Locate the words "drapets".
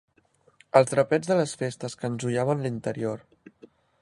0.93-1.29